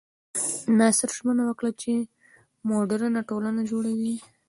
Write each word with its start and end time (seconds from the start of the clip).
ناصر 0.79 1.09
ژمنه 1.17 1.43
وکړه 1.45 1.71
چې 1.81 1.93
موډرنه 2.69 3.21
ټولنه 3.29 3.61
جوړوي. 3.71 4.15